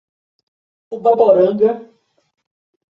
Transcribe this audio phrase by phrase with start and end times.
[0.95, 1.69] Ubaporanga